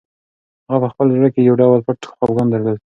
[0.71, 2.77] هغه په خپل زړه کې یو ډول پټ خپګان درلود.